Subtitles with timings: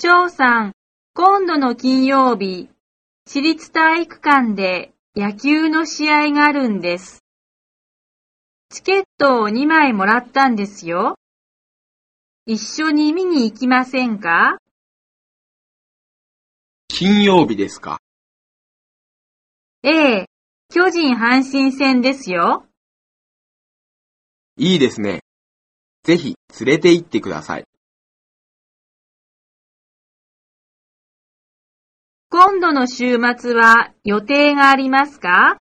[0.00, 0.72] 張さん、
[1.12, 2.70] 今度の金曜日、
[3.26, 7.22] 私立体育館で野球の試合があるんです。
[8.70, 11.18] チケットを2枚もらったんですよ。
[12.46, 14.56] 一緒に見に行きませんか？
[16.88, 17.98] 金曜日ですか？
[19.82, 20.26] ええ、
[20.70, 22.64] 巨人阪神戦ですよ。
[24.56, 25.20] いいですね。
[26.04, 27.66] ぜひ連れて行ってください。
[32.32, 35.58] 今度の週末は予定がありますか？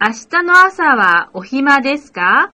[0.00, 2.50] 明日の朝はお暇ですか？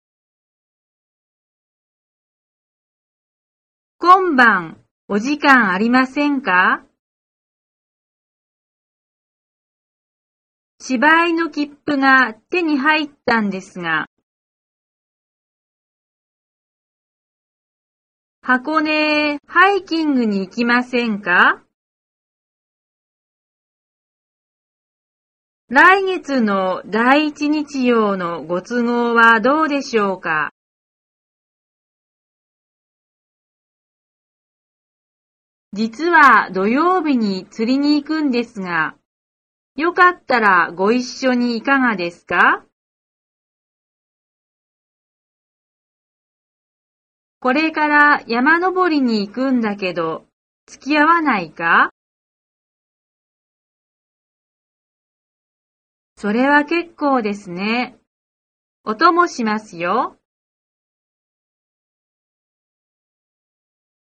[3.98, 4.78] 今晩
[5.10, 6.86] お時間ありませんか？
[10.80, 14.06] 芝居の切符が手に入ったんですが、
[18.48, 21.64] 箱根ハイキングに行きませんか？
[25.68, 30.52] 来月の第一日曜のご都合はどうでしょうか？
[35.74, 38.94] 実は土曜日に釣りに行くんですが、
[39.76, 42.64] よかったらご一緒にいかがですか？
[47.40, 50.26] これから山登りに行くんだけど、
[50.66, 51.92] 付き合わないか？
[56.18, 57.98] それは結構ですね。
[58.84, 60.18] お供しますよ。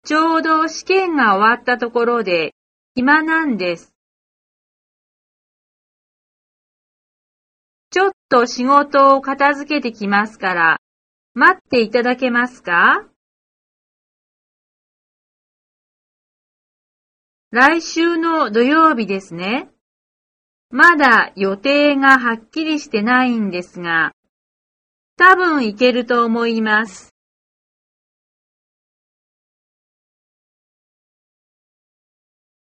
[0.05, 2.53] ちょうど試験が終わったところで
[2.95, 3.93] 暇なんです。
[7.89, 10.79] ちょっと仕事を片付けてきますから、
[11.33, 13.07] 待っていただけますか？
[17.53, 19.69] 来週の土曜日ですね。
[20.71, 24.11] まだ予定がはっきりしてないんですが、
[25.17, 27.12] 多分行けると思います。